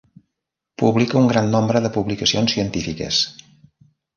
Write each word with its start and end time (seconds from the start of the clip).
Publica 0.83 1.19
un 1.21 1.27
gran 1.33 1.51
nombre 1.57 1.83
de 1.85 1.93
publicacions 1.99 2.57
científiques. 2.57 3.21